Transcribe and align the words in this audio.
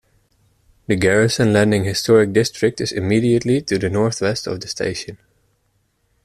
The 0.87 0.95
Garrison 0.95 1.53
Landing 1.53 1.83
Historic 1.83 2.33
District 2.33 2.81
is 2.81 2.91
immediately 2.91 3.61
to 3.61 3.77
the 3.77 3.87
northwest 3.87 4.47
of 4.47 4.59
the 4.59 4.67
station. 4.67 5.19